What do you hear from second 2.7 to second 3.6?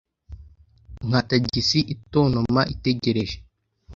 itegereje